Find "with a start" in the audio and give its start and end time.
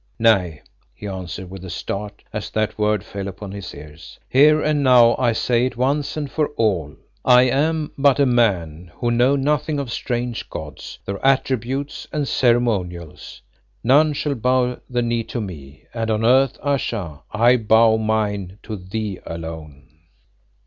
1.51-2.23